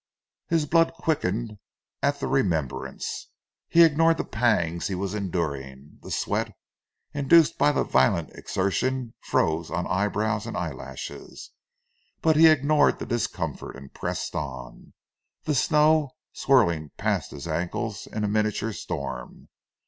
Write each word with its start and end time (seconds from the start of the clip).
His 0.47 0.65
blood 0.65 0.93
quickened 0.95 1.59
at 2.01 2.19
the 2.19 2.25
remembrance. 2.25 3.29
He 3.69 3.83
ignored 3.83 4.17
the 4.17 4.23
pangs 4.23 4.87
he 4.87 4.95
was 4.95 5.13
enduring. 5.13 5.99
The 6.01 6.09
sweat, 6.09 6.55
induced 7.13 7.59
by 7.59 7.71
the 7.71 7.83
violent 7.83 8.31
exertion 8.33 9.13
froze 9.21 9.69
on 9.69 9.85
eyebrows 9.85 10.47
and 10.47 10.57
eyelashes, 10.57 11.51
but 12.19 12.35
he 12.35 12.47
ignored 12.47 12.97
the 12.97 13.05
discomfort, 13.05 13.75
and 13.75 13.93
pressed 13.93 14.33
on, 14.33 14.93
the 15.43 15.53
snow 15.53 16.15
swirling 16.33 16.89
past 16.97 17.29
his 17.29 17.47
ankles 17.47 18.07
in 18.07 18.23
a 18.23 18.27
miniature 18.27 18.73
storm. 18.73 19.49